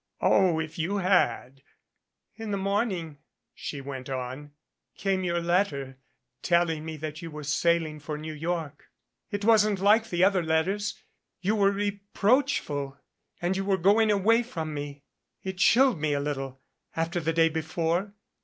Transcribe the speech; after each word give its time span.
"Oh, 0.19 0.57
if 0.59 0.79
you 0.79 0.97
had!". 0.97 1.61
"In 2.35 2.49
the 2.49 2.57
morning," 2.57 3.19
she 3.53 3.81
went 3.81 4.09
on, 4.09 4.49
"came 4.97 5.23
your 5.23 5.39
letter 5.39 5.99
tell 6.41 6.71
ing 6.71 6.85
me 6.85 6.97
that 6.97 7.21
you 7.21 7.29
were 7.29 7.43
sailing 7.43 7.99
for 7.99 8.17
New 8.17 8.33
York. 8.33 8.89
It 9.29 9.45
wasn't 9.45 9.77
like 9.79 10.09
the 10.09 10.23
other 10.23 10.41
letters. 10.41 10.99
You 11.39 11.55
were 11.55 11.69
reproachful 11.71 12.97
and 13.43 13.55
you 13.55 13.63
were 13.63 13.77
going 13.77 14.09
away 14.09 14.41
from 14.41 14.73
me. 14.73 15.03
It 15.43 15.59
chilled 15.59 15.99
me 15.99 16.13
a 16.13 16.19
little 16.19 16.59
after 16.95 17.19
the 17.19 17.31
day 17.31 17.49
before. 17.49 18.15